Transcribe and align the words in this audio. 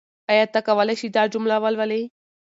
آیا 0.31 0.45
ته 0.53 0.59
کولای 0.67 0.95
شې 0.99 1.07
دا 1.15 1.23
جمله 1.33 1.55
ولولې؟ 1.63 2.01